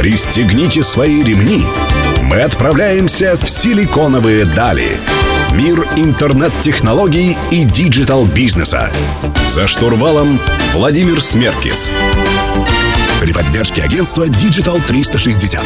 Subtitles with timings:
[0.00, 1.62] Пристегните свои ремни.
[2.22, 4.96] Мы отправляемся в силиконовые дали.
[5.52, 8.90] Мир интернет-технологий и digital-бизнеса.
[9.50, 10.40] За штурвалом
[10.72, 11.92] Владимир Смеркис.
[13.20, 15.62] При поддержке агентства Digital 360.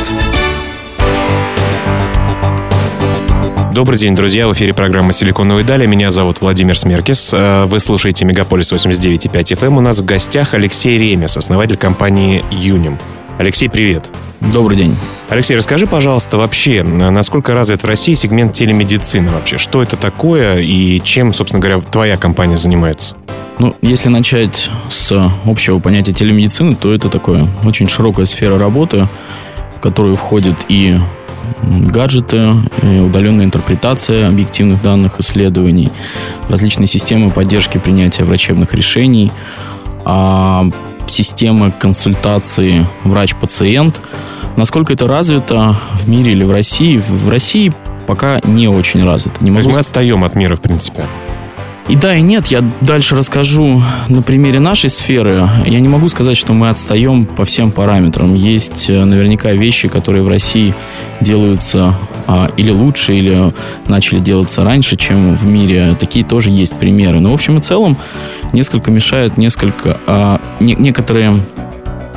[3.72, 4.48] Добрый день, друзья.
[4.48, 5.86] В эфире программа «Силиконовые дали».
[5.86, 7.30] Меня зовут Владимир Смеркис.
[7.32, 9.66] Э, вы слушаете «Мегаполис 89.5 FM».
[9.66, 9.78] Эм.
[9.78, 12.98] У нас в гостях Алексей Ремез, основатель компании «UNIM».
[13.36, 14.10] Алексей, привет.
[14.40, 14.96] Добрый день.
[15.28, 19.58] Алексей, расскажи, пожалуйста, вообще, насколько развит в России сегмент телемедицины вообще?
[19.58, 23.16] Что это такое и чем, собственно говоря, твоя компания занимается?
[23.58, 29.08] Ну, если начать с общего понятия телемедицины, то это такое очень широкая сфера работы,
[29.76, 31.00] в которую входит и
[31.62, 32.50] гаджеты,
[32.82, 35.90] удаленная интерпретация объективных данных исследований,
[36.48, 39.32] различные системы поддержки принятия врачебных решений,
[41.06, 44.00] системы консультации врач-пациент.
[44.56, 46.96] Насколько это развито в мире или в России?
[46.96, 47.72] В России
[48.06, 49.42] пока не очень развито.
[49.42, 49.62] Не могу...
[49.62, 51.06] То есть мы отстаем от мира, в принципе.
[51.88, 55.46] И да, и нет, я дальше расскажу на примере нашей сферы.
[55.66, 58.34] Я не могу сказать, что мы отстаем по всем параметрам.
[58.34, 60.74] Есть э, наверняка вещи, которые в России
[61.20, 61.94] делаются
[62.26, 63.52] а, или лучше, или
[63.86, 65.94] начали делаться раньше, чем в мире.
[66.00, 67.20] Такие тоже есть примеры.
[67.20, 67.98] Но в общем и целом
[68.54, 71.38] несколько мешают несколько, а, не, некоторые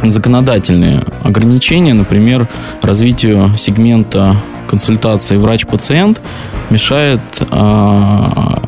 [0.02, 2.48] законодательные ограничения, например,
[2.82, 6.22] развитию сегмента консультации врач-пациент
[6.70, 8.62] мешает а,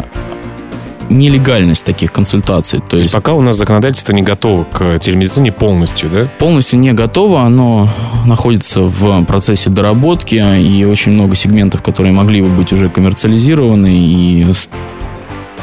[1.09, 2.81] нелегальность таких консультаций.
[2.88, 6.31] То есть, пока у нас законодательство не готово к телемедицине полностью, да?
[6.39, 7.89] Полностью не готово, оно
[8.25, 14.45] находится в процессе доработки, и очень много сегментов, которые могли бы быть уже коммерциализированы и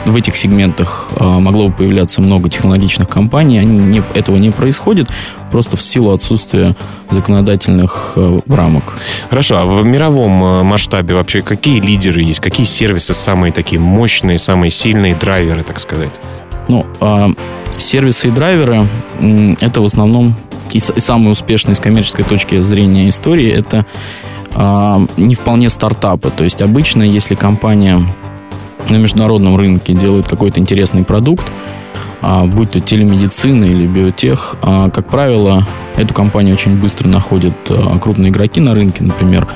[0.07, 3.59] в этих сегментах а, могло бы появляться много технологичных компаний.
[3.59, 5.09] Они не, этого не происходит
[5.51, 6.75] просто в силу отсутствия
[7.11, 8.95] законодательных э, рамок.
[9.29, 12.41] Хорошо, а в мировом э, масштабе вообще какие лидеры есть?
[12.41, 16.11] Какие сервисы самые такие мощные, самые сильные драйверы, так сказать?
[16.69, 17.29] Ну, э,
[17.79, 18.87] сервисы и драйверы
[19.61, 20.35] это в основном
[20.73, 23.85] и, и самые успешные с коммерческой точки зрения истории это
[24.55, 26.31] э, не вполне стартапы.
[26.31, 28.03] То есть обычно, если компания
[28.91, 31.51] на международном рынке делает какой-то интересный продукт,
[32.23, 35.67] а, будь то телемедицина или биотех, а, как правило,
[35.97, 39.47] эту компанию очень быстро находят а, крупные игроки на рынке, например,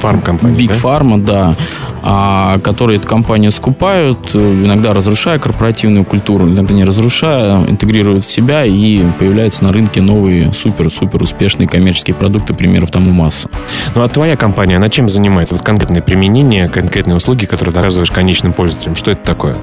[0.00, 0.74] Фарм-компания, Big да?
[0.74, 1.54] Pharma, да,
[2.02, 8.64] а, которые эту компанию скупают, иногда разрушая корпоративную культуру, иногда не разрушая, интегрируют в себя
[8.64, 13.48] и появляются на рынке новые супер-супер успешные коммерческие продукты, примеров тому масса.
[13.94, 15.54] Ну а твоя компания, она чем занимается?
[15.54, 19.56] Вот конкретное применение, конкретные услуги, которые ты оказываешь конечным пользователям, что это такое?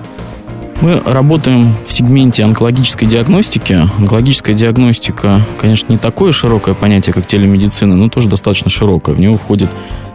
[0.84, 3.88] Мы работаем в сегменте онкологической диагностики.
[4.00, 9.16] Онкологическая диагностика, конечно, не такое широкое понятие, как телемедицина, но тоже достаточно широкое.
[9.16, 9.70] В него входит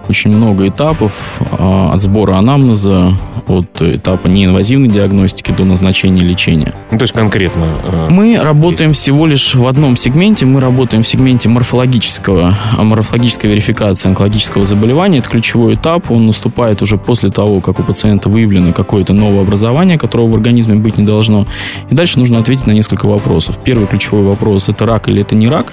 [0.08, 3.12] очень много этапов а, от сбора анамнеза,
[3.48, 6.74] от этапа неинвазивной диагностики до назначения лечения.
[6.90, 7.76] Ну, то есть конкретно?
[7.84, 9.00] Э, мы работаем есть.
[9.00, 10.46] всего лишь в одном сегменте.
[10.46, 15.18] Мы работаем в сегменте морфологического, морфологической верификации онкологического заболевания.
[15.18, 16.10] Это ключевой этап.
[16.10, 20.74] Он наступает уже после того, как у пациента выявлено какое-то новое образование, которого в организме
[20.74, 21.46] быть не должно.
[21.90, 23.58] И дальше нужно ответить на несколько вопросов.
[23.64, 25.72] Первый ключевой вопрос– это рак или это не рак?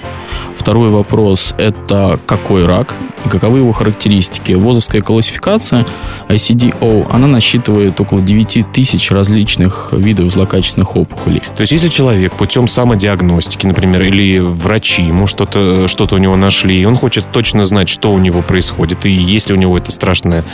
[0.54, 2.94] Второй вопрос– это какой рак
[3.24, 4.25] и каковы его характеристики?
[4.48, 5.86] ВОЗовская классификация
[6.28, 11.42] ICD-O, она насчитывает насчитывает около 9 тысяч различных видов злокачественных опухолей.
[11.56, 16.80] То есть, если человек путем самодиагностики, например, или врачи ему что-то что у него нашли,
[16.80, 20.44] и он хочет точно знать, что у него происходит, и если у него это страшное,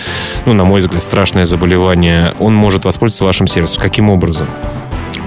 [0.47, 3.83] ну, на мой взгляд, страшное заболевание, он может воспользоваться вашим сервисом.
[3.83, 4.47] Каким образом?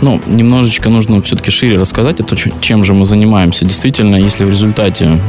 [0.02, 3.66] Ну, немножечко нужно все-таки шире рассказать, это чем же мы занимаемся.
[3.66, 5.20] Действительно, если в результате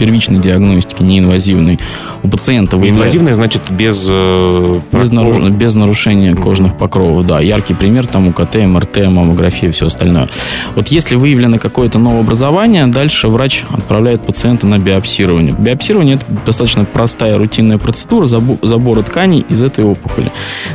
[0.00, 1.78] первичной диагностики, неинвазивной,
[2.22, 3.18] у пациента выявляется...
[3.18, 4.08] Инвазивная значит без...
[4.10, 5.38] Э, без, наруш...
[5.50, 7.38] без нарушения кожных покровов, да.
[7.40, 10.30] Яркий пример там УКТ, МРТ, маммография и все остальное.
[10.74, 15.54] Вот если выявлено какое-то новообразование, дальше врач отправляет пациента на биопсирование.
[15.56, 20.32] Биопсирование– это достаточно простая рутинная процедура забора тканей из этой опухоли.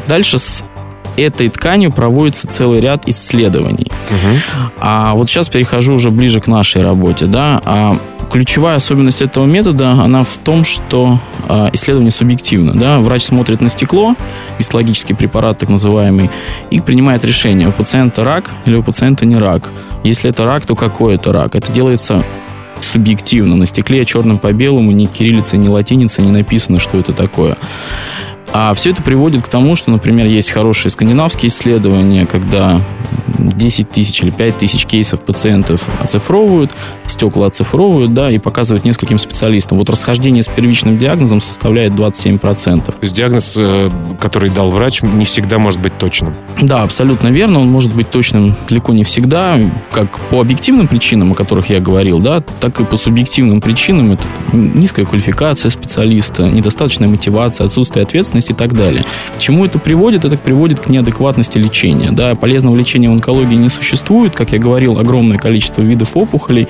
[0.08, 0.64] Дальше с
[1.18, 3.92] этой тканью проводится целый ряд исследований.
[4.10, 4.70] Угу.
[4.78, 7.26] А вот сейчас перехожу уже ближе к нашей работе.
[7.26, 7.62] Да?
[7.66, 7.98] А
[8.32, 12.74] ключевая особенность этого метода, она в том, что э, исследование субъективно.
[12.74, 13.00] Да?
[13.00, 14.16] Врач смотрит на стекло,
[14.60, 16.30] гистологический препарат так называемый,
[16.72, 19.70] и принимает решение, у пациента рак или у пациента не рак.
[20.04, 21.56] Если это рак, то какой это рак?
[21.56, 22.24] Это делается
[22.82, 23.56] субъективно.
[23.56, 27.58] На стекле черным по белому ни кириллица, ни латиница не написано, что это такое.
[28.58, 32.80] А все это приводит к тому, что, например, есть хорошие скандинавские исследования, когда
[33.38, 36.72] 10 тысяч или 5 тысяч кейсов пациентов оцифровывают,
[37.06, 39.78] стекла оцифровывают, да, и показывают нескольким специалистам.
[39.78, 42.86] Вот расхождение с первичным диагнозом составляет 27%.
[42.86, 46.36] То есть диагноз, э, который дал врач, не всегда может быть точным?
[46.62, 47.60] Да, абсолютно верно.
[47.60, 49.60] Он может быть точным далеко не всегда,
[49.92, 54.14] как по объективным причинам, о которых я говорил, да, так и по субъективным причинам.
[54.14, 59.06] Это низкая квалификация специалиста, недостаточная мотивация, отсутствие ответственности и так далее.
[59.36, 60.26] К чему это приводит?
[60.26, 62.12] Это приводит к неадекватности лечения.
[62.12, 64.36] Да, полезного лечения в онкологии не существует.
[64.36, 66.68] Как я говорил, огромное количество видов опухолей,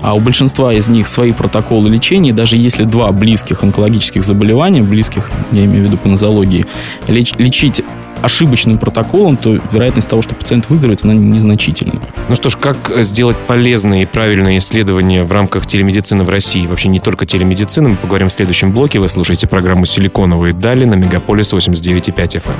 [0.00, 2.32] а у большинства из них свои протоколы лечения.
[2.32, 6.66] Даже если два близких онкологических заболевания, близких, я имею в виду по нозологии,
[7.08, 7.82] леч, лечить
[8.22, 12.00] ошибочным протоколом, то вероятность того, что пациент выздоровеет, она незначительна.
[12.28, 16.66] Ну что ж, как сделать полезные и правильные исследования в рамках телемедицины в России?
[16.66, 17.90] Вообще не только телемедицины.
[17.90, 18.98] Мы поговорим в следующем блоке.
[18.98, 22.56] Вы слушаете программу «Силиконовые дали» на Мегаполис 89,5 FM.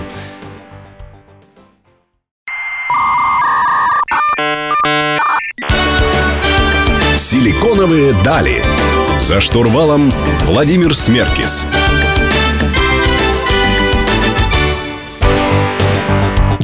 [7.18, 8.62] «Силиконовые дали».
[9.20, 10.12] За штурвалом
[10.46, 11.66] Владимир Смеркис.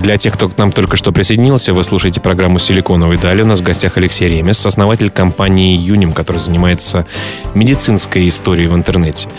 [0.04, 3.40] Для тех, кто к нам только что присоединился, вы слушаете программу «Силиконовые дали».
[3.40, 7.06] У нас в гостях Алексей Ремес, основатель компании «Юним», который занимается
[7.54, 9.30] медицинской историей в интернете.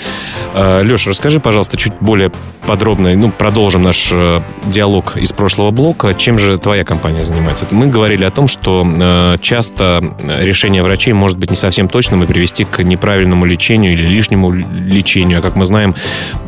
[0.56, 2.32] А, Леша, расскажи, пожалуйста, чуть более
[2.66, 6.16] подробно, ну, продолжим наш э, диалог из прошлого блока.
[6.16, 7.68] Чем же твоя компания занимается?
[7.70, 12.26] Мы говорили о том, что э, часто решение врачей может быть не совсем точным и
[12.26, 15.40] привести к неправильному лечению или лишнему лечению.
[15.40, 15.94] А как мы знаем,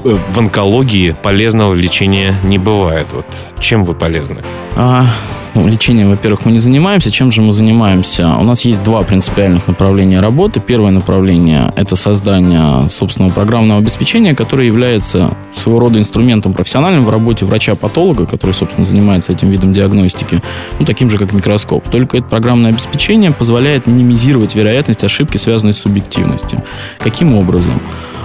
[0.03, 3.05] э, в онкологии полезного лечения не бывает.
[3.11, 3.27] Вот
[3.59, 4.37] чем вы полезны?
[4.77, 5.05] А,
[5.53, 7.11] ну, лечением, во-первых, мы не занимаемся.
[7.11, 8.35] Чем же мы занимаемся?
[8.39, 10.61] У нас есть два принципиальных направления работы.
[10.61, 17.45] Первое направление– это создание собственного программного обеспечения, которое является своего рода инструментом профессиональным в работе
[17.45, 20.39] врача-патолога, который, собственно, занимается этим видом диагностики,
[20.79, 21.89] ну, таким же, как микроскоп.
[21.89, 26.63] Только это программное обеспечение позволяет минимизировать вероятность ошибки, связанной с субъективностью.
[26.99, 27.81] Каким образом?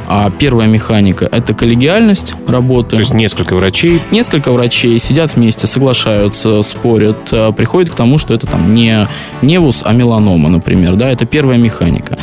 [0.09, 2.91] А первая механика– это коллегиальность работы.
[2.91, 4.03] То есть несколько врачей?
[4.11, 9.07] Несколько врачей сидят вместе, соглашаются, спорят, а, приходят к тому, что это там не
[9.41, 10.97] невус, а меланома, например.
[10.97, 12.19] Да, это первая механика.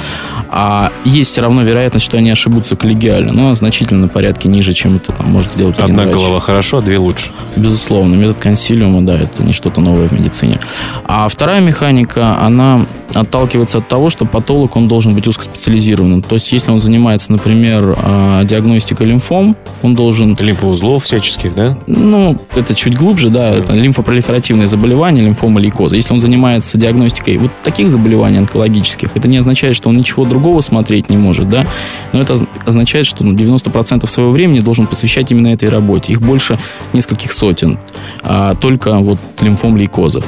[0.49, 4.95] А есть все равно вероятность, что они ошибутся коллегиально, но значительно на порядке ниже, чем
[4.97, 6.15] это там может сделать Одна один врач.
[6.15, 7.31] голова хорошо, а две лучше.
[7.55, 8.15] Безусловно.
[8.15, 10.59] Метод консилиума, да, это не что-то новое в медицине.
[11.05, 16.21] А вторая механика, она отталкивается от того, что патолог, он должен быть узкоспециализированным.
[16.21, 20.37] То есть, если он занимается, например, а, диагностикой лимфом, он должен...
[20.39, 21.77] Лимфоузлов всяческих, да?
[21.87, 25.95] Ну, это чуть глубже, да, это лимфопролиферативные заболевания, лимфома лейкоза.
[25.95, 30.61] Если он занимается диагностикой вот таких заболеваний онкологических, это не означает, что он ничего другого
[30.61, 31.65] смотреть не может, да,
[32.13, 36.13] но это означает, что он 90% своего времени должен посвящать именно этой работе.
[36.13, 36.59] Их больше
[36.93, 37.79] нескольких сотен,
[38.21, 40.25] а, только вот лимфом лейкозов.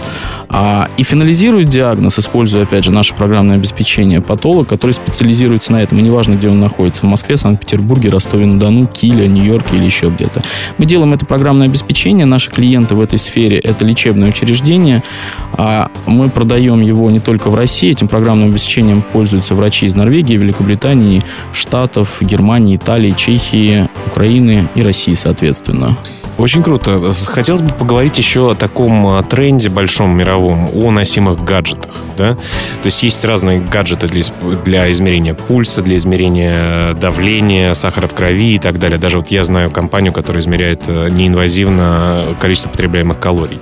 [0.50, 6.00] А, и финализирует диагноз, используя опять же, наше программное обеспечение патолог, который специализируется на этом,
[6.00, 10.42] и неважно, где он находится, в Москве, Санкт-Петербурге, Ростове-на-Дону, Киле, Нью-Йорке или еще где-то.
[10.78, 15.04] Мы делаем это программное обеспечение, наши клиенты в этой сфере– это лечебные учреждения,
[15.52, 20.38] а мы продаем его не только в России, этим программным обеспечением пользуются врачи из Норвегии,
[20.38, 25.98] Великобритании, Штатов, Германии, Италии, Чехии, Украины и России, соответственно.
[26.42, 27.14] Очень круто.
[27.28, 31.94] Хотелось бы поговорить еще о таком а, тренде большом мировом, о носимых гаджетах.
[32.18, 32.34] Да?
[32.34, 34.24] То есть есть разные гаджеты для,
[34.66, 38.98] для измерения пульса, для измерения э, давления, сахара в крови и так далее.
[38.98, 43.60] Даже вот я знаю компанию, которая измеряет э, неинвазивно количество потребляемых калорий.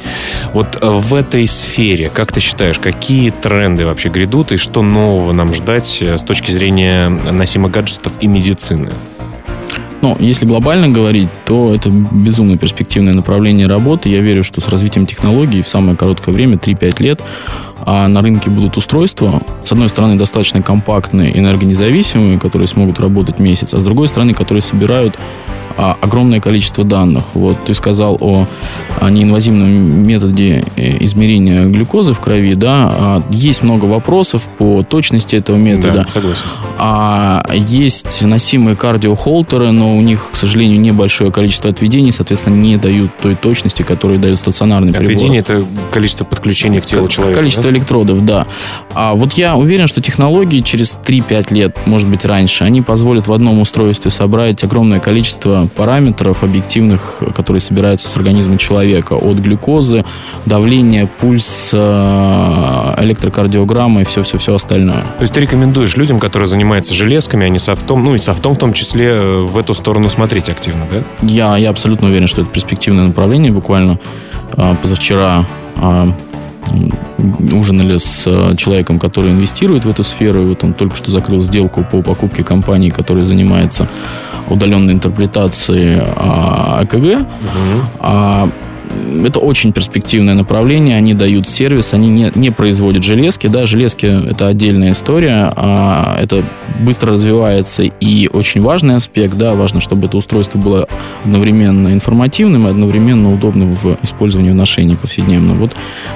[0.53, 5.33] Вот э, в этой сфере, как ты считаешь, какие тренды вообще грядут и что нового
[5.33, 8.89] нам ждать с точки зрения носимых гаджетов и медицины?
[10.01, 14.09] Но если глобально говорить, то это безумно перспективное направление работы.
[14.09, 17.21] Я верю, что с развитием технологий в самое короткое время, 3-5 лет,
[17.79, 23.73] а на рынке будут устройства, с одной стороны, достаточно компактные, энергонезависимые, которые смогут работать месяц,
[23.73, 25.17] а с другой стороны, которые собирают
[25.81, 27.24] а, огромное количество данных.
[27.36, 28.48] Вот ты сказал о,
[29.00, 29.69] о неинвазивном
[30.05, 36.03] методе э, измерения глюкозы в крови, да, а, есть много вопросов по точности этого метода.
[36.03, 36.43] Да, согласен.
[36.77, 43.15] А есть носимые кардиохолтеры, но у них, к сожалению, небольшое количество отведений, соответственно, не дают
[43.17, 45.15] той точности, которую дают стационарные приборы.
[45.15, 47.39] Отведение– это количество подключений к телу человека.
[47.39, 47.77] Количество да?
[47.77, 48.48] электродов, да.
[48.93, 53.31] А вот я уверен, что технологии через 3-5 лет, может быть, раньше, они позволят в
[53.31, 59.13] одном устройстве собрать огромное количество параметров объективных, которые собираются с организма человека.
[59.13, 60.03] От глюкозы,
[60.45, 65.03] давления, пульс, э, электрокардиограмма и все-все-все остальное.
[65.17, 68.57] То есть ты рекомендуешь людям, которые занимаются железками, а не софтом, ну и софтом в
[68.57, 71.03] том числе, э, в эту сторону смотреть активно, да?
[71.21, 73.51] Я, я абсолютно уверен, что это перспективное направление.
[73.51, 73.99] Буквально
[74.57, 75.45] э, позавчера
[77.53, 80.43] ужинали с э, человеком, который инвестирует в эту сферу.
[80.43, 83.88] И вот он только что закрыл сделку по покупке компании, которая занимается
[84.49, 87.27] удаленной интерпретацией а, АКГ.
[88.01, 88.53] Угу
[89.25, 94.48] это очень перспективное направление, они дают сервис, они не, не производят железки, да, железки это
[94.48, 96.43] отдельная история, а это
[96.79, 100.88] быстро развивается и очень важный аспект, да, важно, чтобы это устройство было
[101.24, 105.60] одновременно информативным и одновременно удобным в использовании в ношении повседневном.
[105.60, 105.72] Вот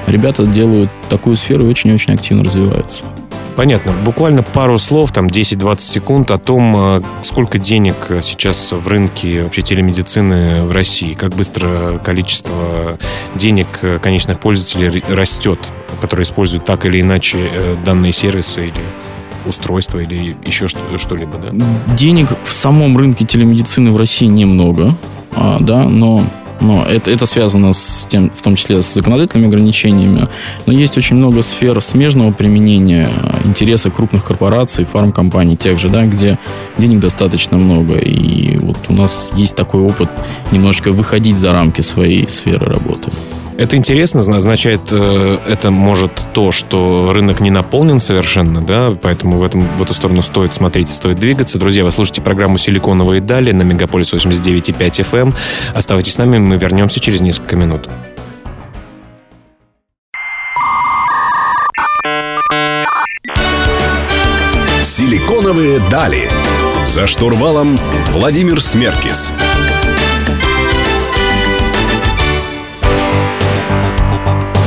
[0.08, 3.04] ребята делают такую сферу и очень-очень активно развиваются.
[3.56, 3.94] Понятно.
[4.04, 9.62] Буквально пару слов, там 10-20 секунд о том, а, сколько денег сейчас в рынке вообще
[9.62, 12.98] телемедицины в России, как быстро количество
[13.36, 13.68] денег
[14.02, 15.60] конечных пользователей растет,
[16.02, 18.84] которые используют так или иначе э, данные сервисы или
[19.46, 21.50] устройства или еще что-либо, да?
[21.96, 24.96] Денег в самом рынке телемедицины в России немного,
[25.32, 26.24] а, да, но
[26.64, 30.28] но это, это связано с тем, в том числе с законодательными ограничениями.
[30.66, 33.10] Но есть очень много сфер смежного применения,
[33.44, 36.40] интереса крупных корпораций, фармкомпаний тех же, да, где
[36.78, 37.98] денег достаточно много.
[37.98, 40.10] И вот у нас есть такой опыт
[40.52, 43.12] немножечко выходить за рамки своей сферы работы.
[43.56, 49.44] Это интересно, означает, э, это может то, что рынок не наполнен совершенно, да, поэтому в,
[49.44, 51.60] этом, в эту сторону стоит смотреть и стоит двигаться.
[51.60, 55.22] Друзья, вы слушаете программу «Силиконовые дали» на Мегаполис 89,5 FM.
[55.22, 55.36] Эм.
[55.76, 57.88] Оставайтесь с нами, мы вернемся через несколько минут.
[64.84, 66.30] «Силиконовые дали».
[66.88, 67.80] За штурвалом
[68.12, 69.32] Владимир Смеркис.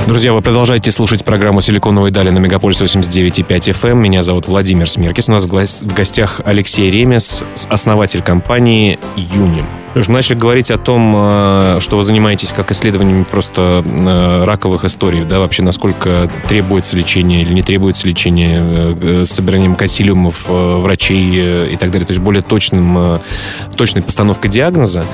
[0.06, 3.94] Друзья, вы продолжаете слушать программу «Силиконовые дали» на Мегаполис 89,5 FM.
[3.94, 5.28] Меня зовут Владимир Смеркис.
[5.28, 9.85] У нас в гостях Алексей Ремес, основатель компании «Юним».
[9.96, 15.24] Леш, начали говорить о том, э, что вы занимаетесь как исследованиями просто э, раковых историй,
[15.24, 21.92] да, вообще насколько требуется лечение или не требуется лечение, э, собиранием консилиумов врачей и так
[21.92, 23.20] далее, то есть более точным,
[23.74, 25.06] точной постановкой диагноза.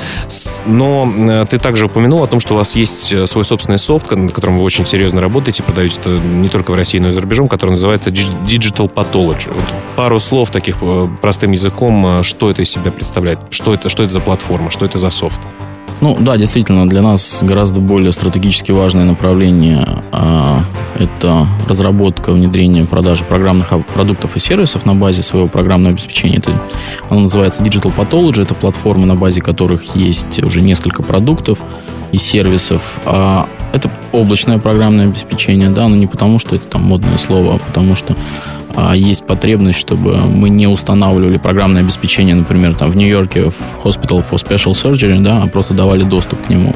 [0.67, 4.59] Но ты также упомянул о том, что у вас есть свой собственный софт, над которым
[4.59, 7.71] вы очень серьезно работаете, продаете это не только в России, но и за рубежом, который
[7.71, 9.53] называется Digital Pathology.
[9.53, 10.79] Вот пару слов таких
[11.21, 14.99] простым языком, что это из себя представляет, что это, что это за платформа, что это
[14.99, 15.41] за софт?
[16.01, 20.65] Ну да, действительно, для нас гораздо более стратегически важное направление а,
[20.97, 26.39] это разработка, внедрение, продажи программных продуктов и сервисов на базе своего программного обеспечения.
[26.39, 26.61] Это,
[27.09, 31.61] оно называется Digital Pathology, это платформа, на базе которых есть уже несколько продуктов
[32.11, 33.01] и сервисов.
[33.05, 37.59] А это облачное программное обеспечение, да, но не потому, что это там модное слово, а
[37.59, 38.17] потому что
[38.95, 44.43] есть потребность, чтобы мы не устанавливали программное обеспечение, например, там в Нью-Йорке в Hospital for
[44.43, 46.75] Special Surgery, да, а просто давали доступ к нему.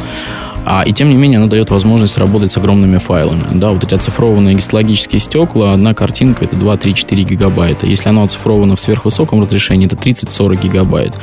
[0.69, 3.45] А, и тем не менее, она дает возможность работать с огромными файлами.
[3.55, 7.87] Да, вот эти оцифрованные гистологические стекла, одна картинка это 2, 3, 4 гигабайта.
[7.87, 11.15] Если оно оцифровано в сверхвысоком разрешении, это 30-40 гигабайт.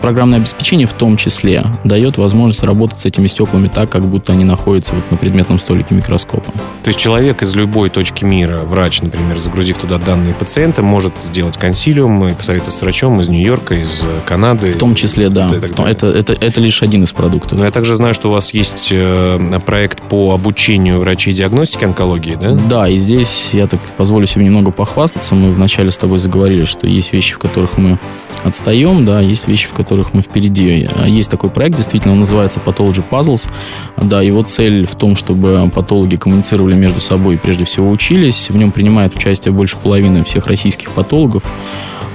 [0.00, 4.42] Программное обеспечение в том числе дает возможность работать с этими стеклами так, как будто они
[4.42, 6.50] находятся вот на предметном столике микроскопа.
[6.82, 11.56] То есть человек из любой точки мира, врач, например, загрузив туда данные пациента, может сделать
[11.56, 14.66] консилиум и посоветоваться с врачом из Нью-Йорка, из Канады.
[14.66, 15.50] В том числе, да.
[15.86, 17.58] Это, это, это лишь один из продуктов.
[17.58, 21.84] Но я также знаю, что у вас есть есть э, проект по обучению врачей диагностики
[21.84, 22.54] онкологии, да?
[22.54, 25.34] Да, и здесь я так позволю себе немного похвастаться.
[25.34, 27.98] Мы вначале с тобой заговорили, что есть вещи, в которых мы
[28.44, 30.88] отстаем, да, есть вещи, в которых мы впереди.
[30.94, 33.48] А есть такой проект, действительно, он называется Pathology Puzzles.
[33.96, 38.50] Да, его цель в том, чтобы патологи коммуницировали между собой и прежде всего учились.
[38.50, 41.44] В нем принимает участие больше половины всех российских патологов.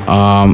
[0.08, 0.50] А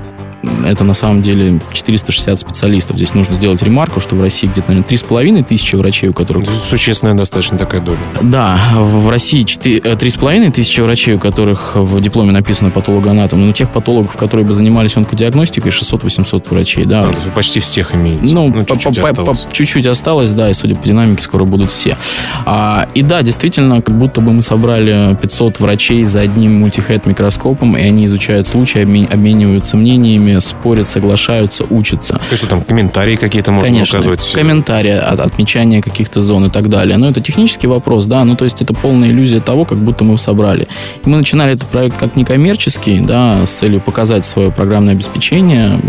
[0.65, 2.97] это на самом деле 460 специалистов.
[2.97, 6.49] Здесь нужно сделать ремарку, что в России где-то, наверное, 3,5 тысячи врачей, у которых...
[6.51, 7.99] Существенная достаточно такая доля.
[8.21, 13.71] Да, в России 3,5 э, тысячи врачей, у которых в дипломе написано патологоанатом, но тех
[13.71, 17.09] патологов, которые бы занимались онкодиагностикой, 600-800 врачей, да.
[17.09, 18.33] А, почти всех имеете.
[18.33, 19.47] Ну, ну чуть-чуть, осталось.
[19.51, 21.97] чуть-чуть осталось, да, и судя по динамике, скоро будут все.
[22.45, 27.77] А, и да, действительно, как будто бы мы собрали 500 врачей за одним мультихед микроскопом,
[27.77, 32.13] и они изучают случаи, обмениваются мнениями, ними спорят, соглашаются, учатся.
[32.15, 34.31] То есть, что там, комментарии какие-то можно Конечно, указывать?
[34.33, 36.97] комментарии, отмечание каких-то зон и так далее.
[36.97, 40.17] Но это технический вопрос, да, ну то есть это полная иллюзия того, как будто мы
[40.17, 40.67] собрали.
[41.05, 45.79] И мы начинали этот проект как некоммерческий, да, с целью показать свое программное обеспечение,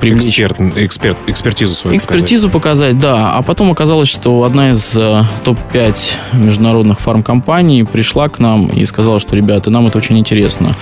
[0.00, 0.28] привлечь...
[0.28, 2.92] Эксперт, эксперт, экспертизу свою Экспертизу показать.
[2.92, 3.32] показать, да.
[3.34, 5.96] А потом оказалось, что одна из э, топ-5
[6.34, 10.74] международных фармкомпаний пришла к нам и сказала, что, ребята, нам это очень интересно.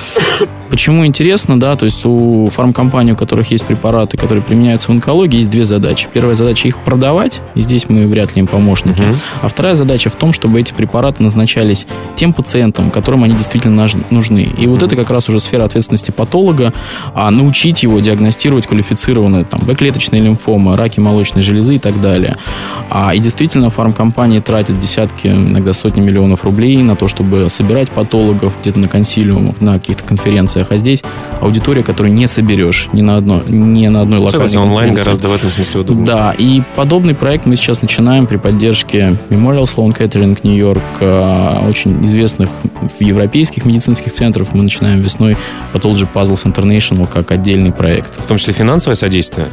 [0.68, 5.38] Почему интересно, да, то есть у фармкомпаний, у которых есть препараты, которые применяются в онкологии,
[5.38, 6.08] есть две задачи.
[6.12, 9.00] Первая задача их продавать, и здесь мы вряд ли им помощники.
[9.00, 9.14] Угу.
[9.42, 14.40] А вторая задача в том, чтобы эти препараты назначались тем пациентам, которым они действительно нужны.
[14.58, 16.73] И вот это как раз уже сфера ответственности патолога,
[17.14, 22.37] а научить его диагностировать квалифицированные там Б-клеточные лимфомы, раки молочной железы и так далее.
[22.90, 28.58] А, и действительно фармкомпании тратят десятки, иногда сотни миллионов рублей на то, чтобы собирать патологов
[28.61, 31.02] где-то на консилиумах, на каких-то конференциях конференциях, а здесь
[31.40, 35.50] аудитория, которую не соберешь ни на, одно, ни на одной Согласен, онлайн гораздо в этом
[35.50, 36.06] смысле удобнее.
[36.06, 42.04] Да, и подобный проект мы сейчас начинаем при поддержке Memorial Sloan Kettering Нью-Йорк, а, очень
[42.06, 42.48] известных
[42.80, 44.54] в европейских медицинских центров.
[44.54, 45.36] Мы начинаем весной
[45.72, 48.18] Pathology Puzzles International как отдельный проект.
[48.18, 49.48] В том числе финансовое содействие?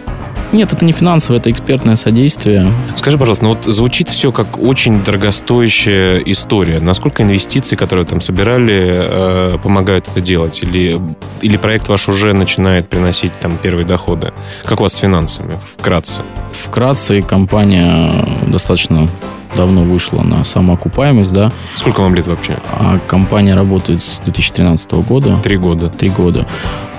[0.53, 2.72] Нет, это не финансовое, это экспертное содействие.
[2.95, 6.79] Скажи, пожалуйста, ну вот звучит все как очень дорогостоящая история.
[6.79, 10.62] Насколько инвестиции, которые там собирали, э, помогают это делать?
[10.62, 11.01] Или,
[11.41, 14.31] или проект ваш уже начинает приносить там первые доходы?
[14.63, 15.57] Как у вас с финансами?
[15.57, 16.22] Вкратце.
[16.51, 18.12] Вкратце компания
[18.48, 19.07] достаточно
[19.55, 21.51] давно вышла на самоокупаемость, да.
[21.74, 22.60] Сколько вам лет вообще?
[22.72, 25.39] А компания работает с 2013 года.
[25.43, 25.89] Три года.
[25.89, 26.48] Три года.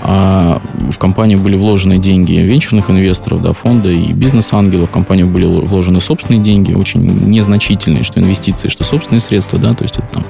[0.06, 4.90] А в компанию были вложены деньги венчурных инвесторов, да, фонда и бизнес-ангелов.
[4.90, 9.82] В компанию были вложены собственные деньги, очень незначительные, что инвестиции, что собственные средства, да, то
[9.82, 10.26] есть это там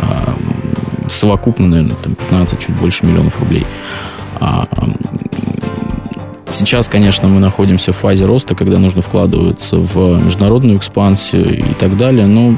[0.00, 0.36] а,
[1.08, 3.64] совокупно, наверное, там 15, чуть больше миллионов рублей.
[4.40, 4.66] А,
[6.50, 11.96] Сейчас, конечно, мы находимся в фазе роста, когда нужно вкладываться в международную экспансию и так
[11.96, 12.26] далее.
[12.26, 12.56] Но,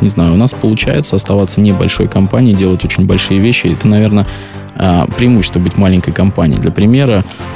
[0.00, 3.68] не знаю, у нас получается оставаться небольшой компанией, делать очень большие вещи.
[3.68, 4.26] Это, наверное,
[5.16, 6.60] преимущество быть маленькой компанией.
[6.60, 7.24] Для примера,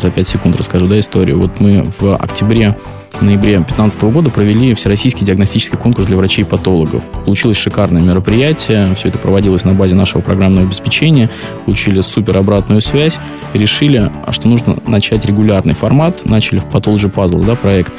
[0.00, 1.38] за 5 секунд расскажу да, историю.
[1.38, 2.76] Вот мы в октябре
[3.22, 7.04] ноябре 2015 года провели всероссийский диагностический конкурс для врачей-патологов.
[7.24, 8.94] Получилось шикарное мероприятие.
[8.94, 11.30] Все это проводилось на базе нашего программного обеспечения.
[11.64, 13.18] Получили супер обратную связь.
[13.54, 16.24] И решили, что нужно начать регулярный формат.
[16.24, 17.92] Начали в Pathology Puzzle да, проект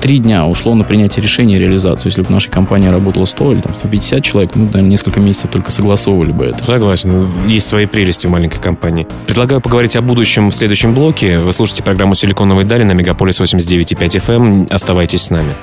[0.00, 2.06] три дня ушло на принятие решения и реализацию.
[2.06, 5.70] Если бы наша компания работала 100 или там, 150 человек, мы, наверное, несколько месяцев только
[5.70, 6.62] согласовывали бы это.
[6.62, 7.26] Согласен.
[7.46, 9.06] Есть свои прелести в маленькой компании.
[9.26, 11.38] Предлагаю поговорить о будущем в следующем блоке.
[11.38, 14.34] Вы слушаете программу «Силиконовые дали» на Мегаполис 89,5 FM.
[14.34, 14.66] Эм.
[14.70, 15.54] Оставайтесь с нами.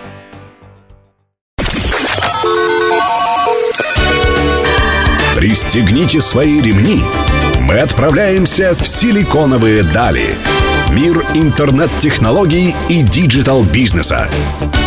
[5.36, 7.02] Пристегните свои ремни.
[7.62, 10.36] Мы отправляемся в силиконовые дали.
[10.92, 14.30] Мир интернет-технологий и digital-бизнеса.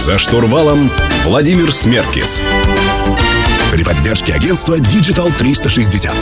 [0.00, 0.90] За штурвалом
[1.24, 2.40] Владимир Смеркис.
[3.72, 6.12] При поддержке агентства Digital 360.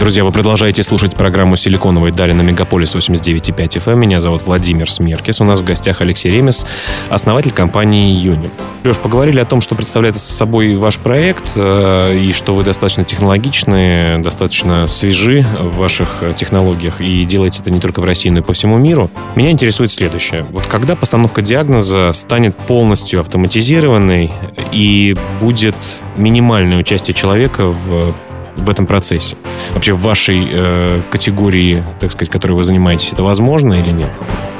[0.00, 3.92] Друзья, вы продолжаете слушать программу «Силиконовые дали» на Мегаполис 89.5 FM.
[3.92, 4.00] Эм.
[4.00, 5.42] Меня зовут Владимир Смеркис.
[5.42, 6.64] У нас в гостях Алексей Ремез,
[7.10, 8.48] основатель компании «Юни».
[8.82, 14.22] Леш, поговорили о том, что представляет собой ваш проект, э, и что вы достаточно технологичны,
[14.22, 18.54] достаточно свежи в ваших технологиях, и делаете это не только в России, но и по
[18.54, 19.10] всему миру.
[19.36, 20.46] Меня интересует следующее.
[20.50, 24.32] Вот когда постановка диагноза станет полностью автоматизированной
[24.72, 25.76] и будет
[26.16, 28.14] минимальное участие человека в
[28.56, 29.36] в этом процессе?
[29.72, 34.10] Вообще в вашей э, категории, так сказать, которой вы занимаетесь, это возможно или нет?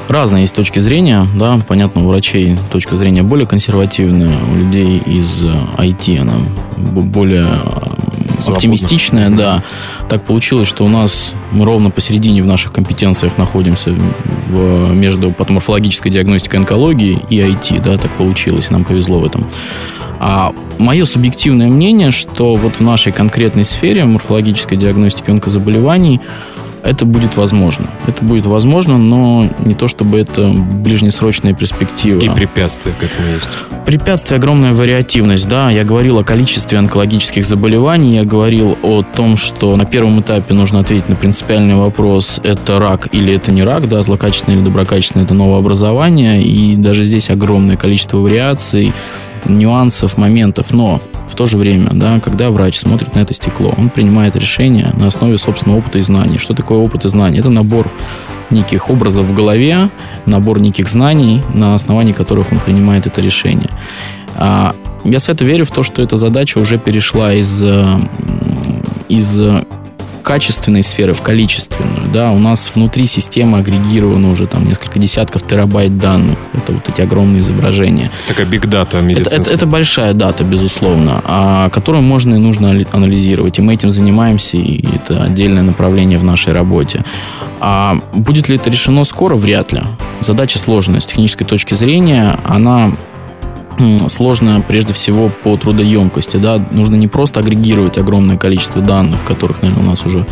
[0.07, 5.43] Разные есть точки зрения, да, понятно, у врачей точка зрения более консервативная, у людей из
[5.43, 6.33] IT э, она
[6.75, 7.47] более
[8.21, 8.53] Свободно.
[8.53, 9.63] оптимистичная, да.
[10.09, 13.95] Так получилось, что у нас мы ровно посередине в наших компетенциях находимся
[14.47, 19.47] в, между патоморфологической диагностикой онкологии и IT, да, так получилось, нам повезло в этом.
[20.19, 26.21] А мое субъективное мнение, что вот в нашей конкретной сфере морфологической диагностики онкозаболеваний
[26.83, 27.87] это будет возможно.
[28.07, 32.15] Это будет возможно, но не то чтобы это ближнесрочная перспектива.
[32.15, 33.49] Какие препятствия к этому есть?
[33.85, 35.69] Препятствия огромная вариативность, да.
[35.69, 40.79] Я говорил о количестве онкологических заболеваний, я говорил о том, что на первом этапе нужно
[40.79, 45.33] ответить на принципиальный вопрос, это рак или это не рак, да, злокачественное или доброкачественное, это
[45.33, 48.93] новообразование, и даже здесь огромное количество вариаций,
[49.45, 53.89] нюансов, моментов, но в то же время, да, когда врач смотрит на это стекло, он
[53.89, 56.37] принимает решение на основе собственного опыта и знаний.
[56.37, 57.39] Что такое опыт и знания?
[57.39, 57.89] Это набор
[58.49, 59.89] неких образов в голове,
[60.25, 63.69] набор неких знаний, на основании которых он принимает это решение.
[64.35, 67.63] А, я свято верю в то, что эта задача уже перешла из,
[69.07, 69.41] из
[70.31, 72.09] качественной сферы в количественную.
[72.09, 76.39] Да, у нас внутри системы агрегировано уже там несколько десятков терабайт данных.
[76.53, 78.09] Это вот эти огромные изображения.
[78.29, 83.59] Такая биг дата это, это, это большая дата, безусловно, а, которую можно и нужно анализировать.
[83.59, 87.03] И мы этим занимаемся, и это отдельное направление в нашей работе.
[87.59, 89.35] А будет ли это решено скоро?
[89.35, 89.81] Вряд ли.
[90.21, 91.01] Задача сложная.
[91.01, 92.93] С технической точки зрения она
[94.07, 96.37] сложно прежде всего по трудоемкости.
[96.37, 96.63] Да?
[96.71, 100.25] Нужно не просто агрегировать огромное количество данных, которых, наверное, у нас уже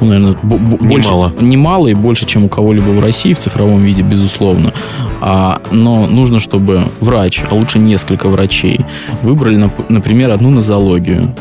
[0.00, 1.32] ну, наверное, больше, немало.
[1.40, 4.72] немало и больше, чем у кого-либо в России в цифровом виде, безусловно.
[5.20, 8.80] А, но нужно, чтобы врач, а лучше несколько врачей,
[9.22, 11.34] выбрали, например, одну нозологию,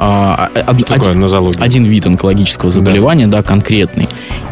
[0.00, 1.60] а, один, нозология?
[1.60, 3.38] один вид онкологического заболевания, да.
[3.38, 4.08] да, конкретный.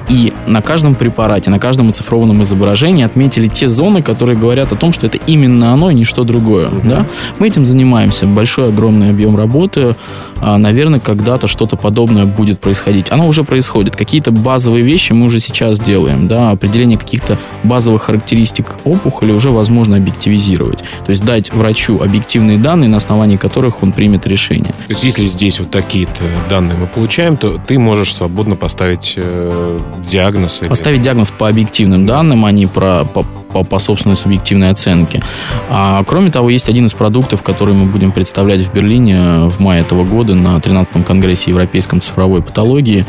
[0.08, 4.92] И на каждом препарате, на каждом оцифрованном изображении отметили те зоны, которые говорят о том,
[4.92, 6.68] что это именно оно и ничто другое.
[6.68, 6.80] Угу.
[6.88, 7.06] Да?
[7.38, 8.26] Мы этим занимаемся.
[8.26, 9.96] Большой, огромный объем работы.
[10.36, 13.10] А, наверное, когда-то что-то подобное будет происходить.
[13.10, 13.96] Оно уже происходит.
[13.96, 16.28] Какие-то базовые вещи мы уже сейчас делаем.
[16.28, 16.50] Да?
[16.50, 20.84] Определение каких-то базовых характеристик опухоли уже возможно объективизировать.
[21.04, 24.72] То есть дать врачу объективные данные, на основании которых он примет решение.
[24.86, 29.78] То есть если здесь вот такие-то данные мы получаем, то ты можешь свободно поставить э,
[30.04, 30.62] диагноз?
[30.62, 30.68] Или...
[30.68, 33.22] Поставить диагноз по объективным данным, а не про, по,
[33.52, 35.22] по, по собственной субъективной оценке.
[35.68, 39.82] А, кроме того, есть один из продуктов, который мы будем представлять в Берлине в мае
[39.82, 43.04] этого года на 13-м конгрессе Европейском цифровой патологии.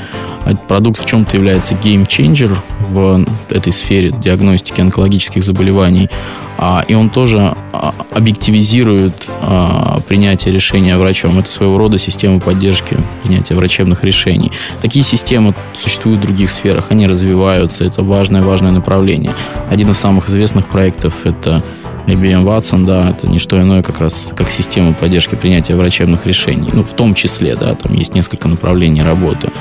[0.45, 6.09] Этот продукт в чем-то является геймченджер в этой сфере диагностики онкологических заболеваний.
[6.57, 11.37] А, и он тоже а, объективизирует а, принятие решения врачом.
[11.39, 14.51] Это своего рода система поддержки принятия врачебных решений.
[14.81, 19.33] Такие системы существуют в других сферах, они развиваются, это важное-важное направление.
[19.69, 21.63] Один из самых известных проектов это
[22.07, 26.69] IBM Watson, да, это не что иное, как раз как система поддержки принятия врачебных решений.
[26.71, 29.51] Ну, в том числе, да, там есть несколько направлений работы.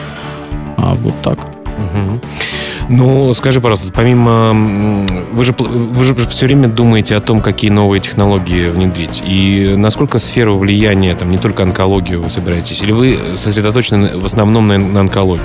[0.77, 1.39] А, вот так.
[1.41, 2.21] Угу.
[2.89, 4.53] Ну, скажи, пожалуйста, помимо...
[5.33, 9.23] Вы же, вы же все время думаете о том, какие новые технологии внедрить.
[9.27, 12.83] И насколько сферу влияния, там, не только онкологию вы собираетесь?
[12.83, 15.43] Или вы сосредоточены в основном на, на онкологии?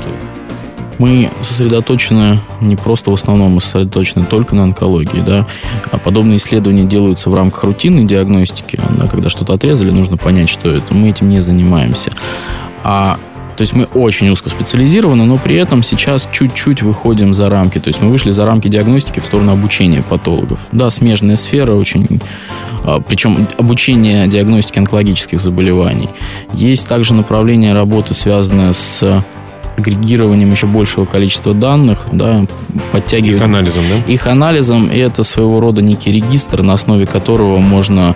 [1.02, 5.22] мы сосредоточены не просто в основном, мы сосредоточены только на онкологии.
[5.26, 5.48] Да?
[5.92, 8.80] А подобные исследования делаются в рамках рутинной диагностики.
[9.00, 9.08] Да?
[9.08, 10.94] Когда что-то отрезали, нужно понять, что это.
[10.94, 12.12] Мы этим не занимаемся.
[12.84, 13.18] А
[13.62, 17.78] то есть мы очень узко специализированы, но при этом сейчас чуть-чуть выходим за рамки.
[17.78, 20.62] То есть мы вышли за рамки диагностики в сторону обучения патологов.
[20.72, 22.20] Да, смежная сфера очень...
[22.84, 26.10] А, Причем обучение диагностики онкологических заболеваний.
[26.54, 29.24] Есть также направление работы, связанное с
[29.78, 32.48] агрегированием еще большего количества данных, да,
[32.92, 33.38] подтягиванием...
[33.38, 34.12] Их анализом, да?
[34.12, 38.16] Их анализом, и это своего рода некий регистр, на основе которого можно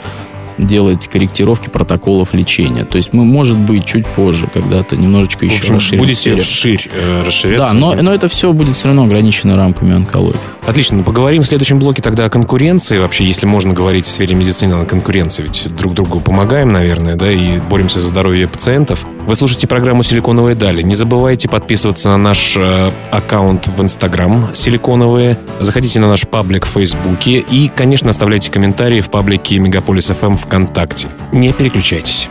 [0.57, 2.85] делать корректировки протоколов лечения.
[2.85, 6.41] То есть мы, может быть, чуть позже, когда-то немножечко еще в общем, Будете сфере.
[6.41, 7.73] вширь э, расширяться.
[7.73, 10.39] Да, но, но это все будет все равно ограничено рамками онкологии.
[10.65, 10.97] Отлично.
[10.97, 12.97] Ну, поговорим в следующем блоке тогда о конкуренции.
[12.97, 17.31] Вообще, если можно говорить в сфере медицины о конкуренции, ведь друг другу помогаем, наверное, да,
[17.31, 19.05] и боремся за здоровье пациентов.
[19.27, 20.81] Вы слушаете программу «Силиконовые дали».
[20.81, 25.37] Не забывайте подписываться на наш э, аккаунт в Инстаграм «Силиконовые».
[25.59, 31.08] Заходите на наш паблик в Фейсбуке и, конечно, оставляйте комментарии в паблике Мегаполис ФМ ВКонтакте.
[31.31, 32.29] Не переключайтесь.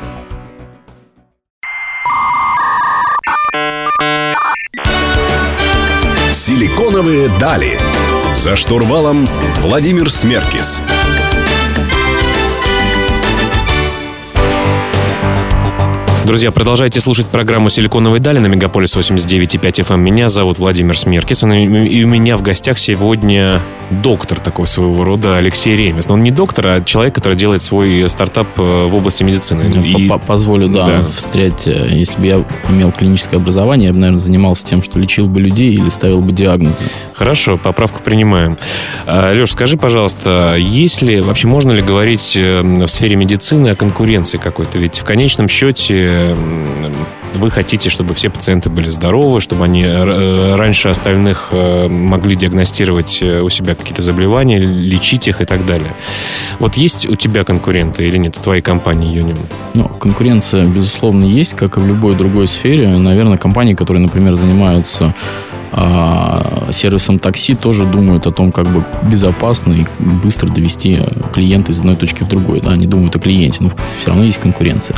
[6.33, 7.79] «Силиконовые дали».
[8.37, 9.29] За штурвалом
[9.61, 10.81] Владимир Смеркис.
[16.25, 19.99] Друзья, продолжайте слушать программу «Силиконовые дали» на Мегаполис 89.5 FM.
[19.99, 23.61] Меня зовут Владимир Смеркис, и у меня в гостях сегодня
[23.91, 26.09] доктор такой своего рода Алексей Ремес.
[26.09, 29.71] Но он не доктор, а человек, который делает свой стартап э, в области медицины.
[29.85, 30.11] И...
[30.27, 31.69] Позволю, да, да, встрять.
[31.69, 35.41] Э, если бы я имел клиническое образование, я бы, наверное, занимался тем, что лечил бы
[35.41, 36.87] людей или ставил бы диагнозы.
[37.15, 38.59] Хорошо, поправку принимаем.
[39.07, 43.75] А, Леш, скажи, пожалуйста, есть ли, вообще можно ли говорить э, в сфере медицины о
[43.75, 44.79] конкуренции какой-то?
[44.79, 46.14] Ведь в конечном счете
[47.35, 53.75] вы хотите, чтобы все пациенты были здоровы, чтобы они раньше остальных могли диагностировать у себя
[53.75, 55.95] какие-то заболевания, лечить их и так далее.
[56.61, 59.39] Вот есть у тебя конкуренты или нет, у твоей компании Юним?
[59.75, 62.89] Ну, конкуренция, безусловно, есть, как и в любой другой сфере.
[62.89, 65.15] Наверное, компании, которые, например, занимаются
[65.77, 71.01] а, сервисом такси тоже думают о том, как бы безопасно и быстро довести
[71.33, 72.61] клиента из одной точки в другую.
[72.63, 74.97] Да, они думают о клиенте, но все равно есть конкуренция.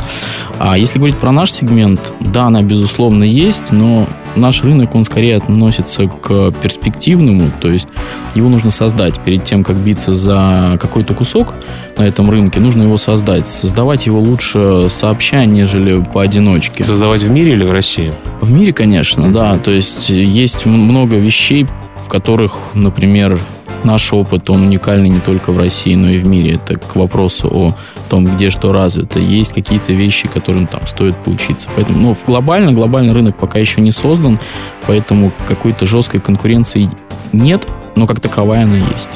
[0.59, 4.05] А если говорить про наш сегмент, да, она безусловно есть, но
[4.37, 7.87] наш рынок, он скорее относится к перспективному, то есть
[8.35, 11.53] его нужно создать перед тем, как биться за какой-то кусок
[11.97, 13.47] на этом рынке, нужно его создать.
[13.47, 16.83] Создавать его лучше сообща, нежели поодиночке.
[16.83, 18.13] Создавать в мире или в России?
[18.41, 19.57] В мире, конечно, да.
[19.57, 21.65] То есть есть много вещей,
[21.99, 23.39] в которых, например,
[23.83, 26.55] наш опыт, он уникальный не только в России, но и в мире.
[26.55, 27.75] Это к вопросу о
[28.09, 29.19] том, где что развито.
[29.19, 31.67] Есть какие-то вещи, которым там стоит поучиться.
[31.75, 34.39] Поэтому, ну, в глобально, глобальный рынок пока еще не создан,
[34.85, 36.89] поэтому какой-то жесткой конкуренции
[37.33, 39.09] нет, но как таковая она есть.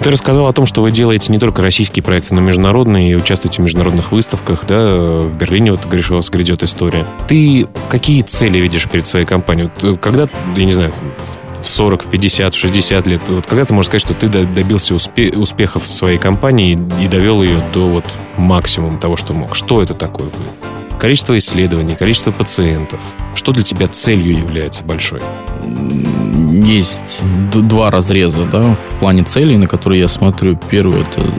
[0.00, 3.14] Ты рассказал о том, что вы делаете не только российские проекты, но и международные, и
[3.14, 7.06] участвуете в международных выставках, да, в Берлине, вот, говоришь, у вас грядет история.
[7.26, 9.70] Ты какие цели видишь перед своей компанией?
[9.74, 10.92] Вот, э, когда, я не знаю,
[11.64, 13.22] в 40, в 50, в 60 лет.
[13.28, 17.42] Вот когда ты можешь сказать, что ты добился успе- успехов в своей компании и довел
[17.42, 18.04] ее до вот
[18.36, 19.54] максимума того, что мог?
[19.54, 21.00] Что это такое будет?
[21.00, 23.16] Количество исследований, количество пациентов.
[23.34, 25.20] Что для тебя целью является большой?
[26.62, 27.22] Есть
[27.52, 30.58] два разреза да, в плане целей, на которые я смотрю.
[30.70, 31.32] Первый– это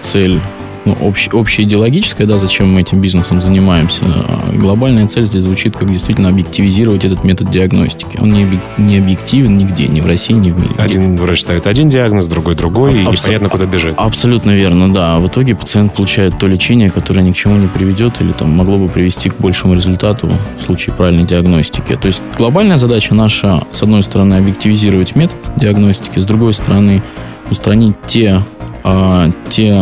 [0.00, 0.40] цель
[0.84, 4.04] ну, общ, общая идеологическая, да, зачем мы этим бизнесом занимаемся.
[4.04, 8.18] А глобальная цель здесь звучит как действительно объективизировать этот метод диагностики.
[8.20, 10.74] Он не, не объективен нигде, ни в России, ни в мире.
[10.78, 13.94] Один врач ставит один диагноз, другой другой, а, и непонятно, куда бежать.
[13.96, 15.18] Абсолютно верно, да.
[15.18, 18.78] В итоге пациент получает то лечение, которое ни к чему не приведет или там могло
[18.78, 21.96] бы привести к большему результату в случае правильной диагностики.
[22.00, 27.02] То есть глобальная задача наша, с одной стороны, объективизировать метод диагностики, с другой стороны,
[27.50, 28.40] устранить те
[28.84, 29.76] а, те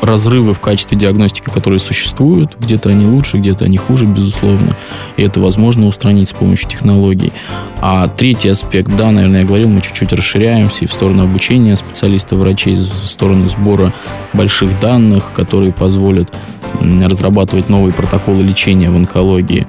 [0.00, 4.76] разрывы в качестве диагностики, которые существуют, где-то они лучше, где-то они хуже, безусловно,
[5.16, 7.32] и это возможно устранить с помощью технологий.
[7.78, 12.38] А третий аспект, да, наверное, я говорил, мы чуть-чуть расширяемся и в сторону обучения специалистов,
[12.38, 13.92] врачей, в сторону сбора
[14.32, 16.32] больших данных, которые позволят
[16.80, 19.66] разрабатывать новые протоколы лечения в онкологии.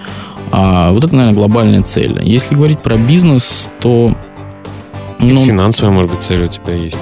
[0.51, 2.19] А вот это, наверное, глобальная цель.
[2.23, 4.15] Если говорить про бизнес, то...
[5.19, 6.99] Ну, финансовая, может быть, цель у тебя есть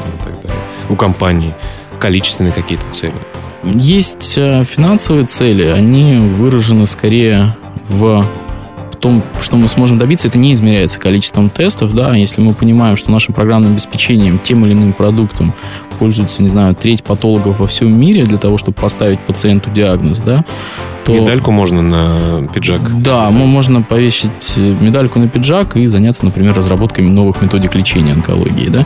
[0.90, 1.54] у компании?
[2.00, 3.16] Количественные какие-то цели?
[3.64, 7.56] Есть э, финансовые цели, они выражены скорее
[7.90, 8.26] в
[9.06, 13.12] том, что мы сможем добиться, это не измеряется количеством тестов, да, если мы понимаем, что
[13.12, 15.54] нашим программным обеспечением, тем или иным продуктом
[16.00, 20.44] пользуется, не знаю, треть патологов во всем мире для того, чтобы поставить пациенту диагноз, да,
[21.06, 21.14] то...
[21.14, 22.82] Медальку можно на пиджак.
[23.02, 28.86] Да, можно повесить медальку на пиджак и заняться, например, разработками новых методик лечения онкологии, да.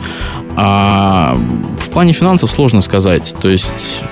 [0.56, 1.36] А
[1.78, 4.04] в плане финансов сложно сказать, то есть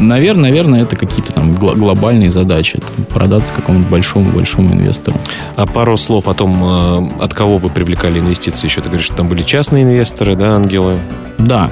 [0.00, 2.80] Наверное, наверное, это какие-то там глобальные задачи.
[2.80, 5.16] Там, продаться какому-то большому-большому инвестору.
[5.56, 8.80] А пару слов о том, э, от кого вы привлекали инвестиции еще.
[8.80, 10.98] Ты говоришь, что там были частные инвесторы, да, ангелы?
[11.38, 11.70] Да.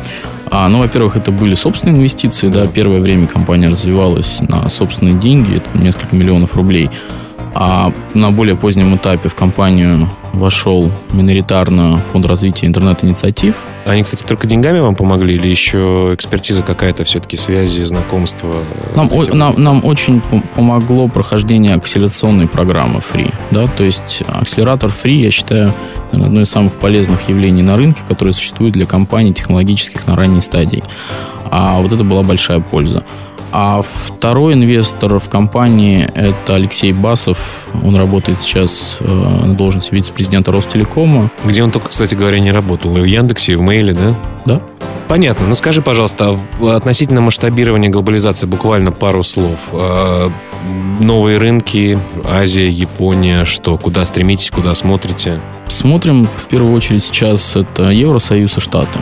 [0.51, 2.49] А, ну, во-первых, это были собственные инвестиции.
[2.49, 5.57] Да, первое время компания развивалась на собственные деньги.
[5.57, 6.91] Это несколько миллионов рублей.
[7.59, 13.57] А на более позднем этапе в компанию вошел миноритарно фонд развития интернет-инициатив.
[13.87, 18.57] Они, кстати, только деньгами вам помогли или еще экспертиза какая-то все-таки связи, знакомства?
[18.95, 20.21] Нам, о, нам, нам очень
[20.55, 23.33] помогло прохождение акселерационной программы Free.
[23.53, 23.67] Да?
[23.69, 25.73] То есть акселератор Free, я считаю,
[26.13, 30.83] одно из самых полезных явлений на рынке, которое существует для компаний технологических на ранней стадии.
[31.51, 33.03] А вот это была большая польза.
[33.53, 37.69] А второй инвестор в компании– это Алексей Басов.
[37.85, 41.31] Он работает сейчас э, на должности вице-президента Ростелекома.
[41.45, 42.97] Где он только, кстати говоря, не работал?
[42.97, 44.15] И в Яндексе, и в Мейле, да?
[44.45, 44.63] Да.
[45.09, 45.47] Понятно.
[45.47, 49.69] Ну скажи, пожалуйста, а относительно масштабирования глобализации буквально пару слов.
[49.73, 50.33] А,
[51.01, 53.77] новые рынки, Азия, Япония, что?
[53.79, 55.41] Куда стремитесь, куда смотрите?
[55.69, 58.99] Смотрим в первую очередь сейчас это Евросоюз и Штаты.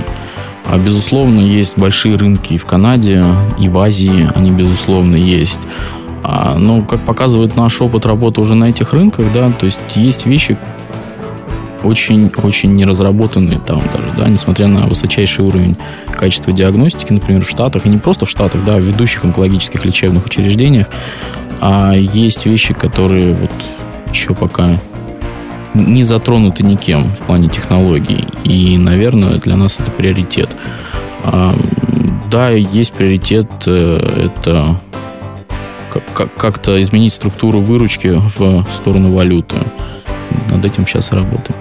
[0.75, 3.25] А, безусловно, есть большие рынки и в Канаде,
[3.61, 5.61] и в Азии они, безусловно, есть.
[6.25, 10.27] А, но, как показывает наш опыт работы уже на этих рынках, да, то есть есть
[10.27, 10.57] вещи
[11.85, 15.77] очень-очень неразработанные там даже, да, несмотря на высочайший уровень
[16.11, 19.85] качества диагностики, например, в Штатах, и не просто в Штатах, да, а в ведущих онкологических
[19.85, 20.89] лечебных учреждениях,
[21.61, 23.53] а есть вещи, которые вот
[24.11, 24.71] еще пока
[25.75, 28.27] не затронуты никем в плане технологий.
[28.45, 30.49] И, наверное, для нас это приоритет.
[31.25, 31.55] А,
[32.31, 34.81] да, есть приоритет, э, это
[36.37, 39.57] как-то изменить структуру выручки в сторону валюты.
[40.51, 41.57] Над этим сейчас работаем.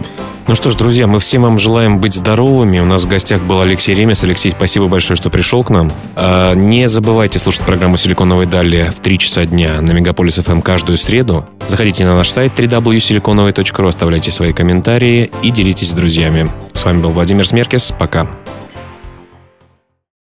[0.46, 2.80] Ну что ж, друзья, мы всем вам желаем быть здоровыми.
[2.80, 4.24] У нас в гостях был Алексей Ремес.
[4.24, 5.92] Алексей, спасибо большое, что пришел к нам.
[6.16, 10.98] А, не забывайте слушать программу «Силиконовые дали» в 3 часа дня на Мегаполис FM каждую
[10.98, 11.48] среду.
[11.68, 16.52] Заходите на наш сайт www.siliconovой.ru, оставляйте свои комментарии и делитесь с друзьями.
[16.74, 17.94] С вами был Владимир Смеркис.
[17.98, 18.28] Пока.